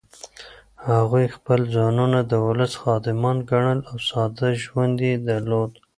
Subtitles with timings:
[0.89, 5.71] هغوی خپل ځانونه د ولس خادمان ګڼل او ساده ژوند یې درلود.